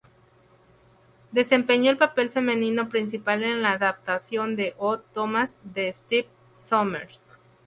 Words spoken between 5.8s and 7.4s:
Stephen Sommers.